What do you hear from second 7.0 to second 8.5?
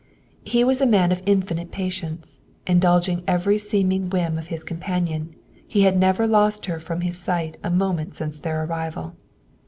his sight a moment since